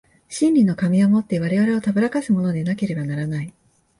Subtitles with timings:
[0.29, 3.53] 真理の仮面を以て我々を誑かすものでなければならない。